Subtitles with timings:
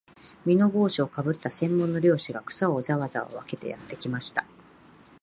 [0.47, 4.47] 簔帽子をかぶった専門の猟師が、草をざわざわ分けてやってきました